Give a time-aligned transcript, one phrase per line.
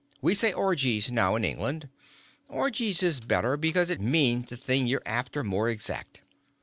[0.19, 1.87] We say orgies now in England.
[2.49, 6.23] Orgies is better, because it means the thing you're after more exact.